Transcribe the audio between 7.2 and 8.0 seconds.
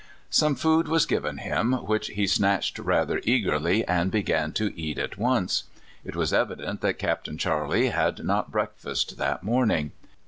Charley